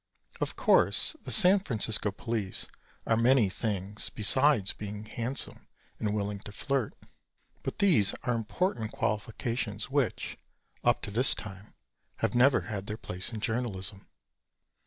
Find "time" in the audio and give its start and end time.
11.35-11.75